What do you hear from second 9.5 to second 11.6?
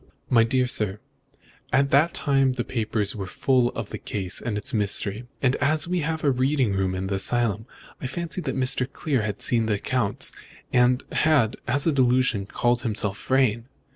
the accounts, and had,